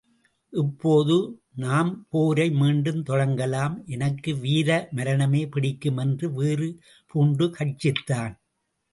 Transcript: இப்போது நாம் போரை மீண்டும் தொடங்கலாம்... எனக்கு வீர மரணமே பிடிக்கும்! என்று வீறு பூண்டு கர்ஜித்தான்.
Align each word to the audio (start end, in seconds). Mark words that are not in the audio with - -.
இப்போது 0.53 1.15
நாம் 1.55 1.89
போரை 2.09 2.47
மீண்டும் 2.51 3.03
தொடங்கலாம்... 3.03 3.75
எனக்கு 3.87 4.31
வீர 4.35 4.69
மரணமே 4.91 5.41
பிடிக்கும்! 5.47 5.97
என்று 5.97 6.29
வீறு 6.33 6.69
பூண்டு 7.11 7.47
கர்ஜித்தான். 7.59 8.33